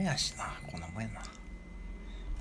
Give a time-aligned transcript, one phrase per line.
[0.00, 0.58] めやしな。
[0.66, 1.39] こんなもんやな。